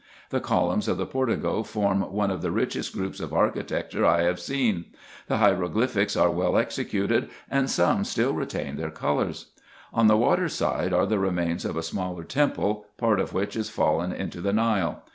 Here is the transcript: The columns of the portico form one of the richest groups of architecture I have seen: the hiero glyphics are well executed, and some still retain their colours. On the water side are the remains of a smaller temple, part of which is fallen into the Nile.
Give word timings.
The 0.31 0.39
columns 0.39 0.87
of 0.87 0.97
the 0.97 1.05
portico 1.05 1.61
form 1.61 2.01
one 2.11 2.31
of 2.31 2.41
the 2.41 2.49
richest 2.49 2.91
groups 2.91 3.19
of 3.19 3.31
architecture 3.33 4.03
I 4.03 4.23
have 4.23 4.39
seen: 4.39 4.85
the 5.27 5.37
hiero 5.37 5.69
glyphics 5.69 6.19
are 6.19 6.31
well 6.31 6.57
executed, 6.57 7.29
and 7.51 7.69
some 7.69 8.03
still 8.03 8.33
retain 8.33 8.77
their 8.77 8.89
colours. 8.89 9.51
On 9.93 10.07
the 10.07 10.17
water 10.17 10.49
side 10.49 10.91
are 10.91 11.05
the 11.05 11.19
remains 11.19 11.65
of 11.65 11.77
a 11.77 11.83
smaller 11.83 12.23
temple, 12.23 12.87
part 12.97 13.19
of 13.19 13.31
which 13.35 13.55
is 13.55 13.69
fallen 13.69 14.11
into 14.11 14.41
the 14.41 14.53
Nile. 14.53 15.03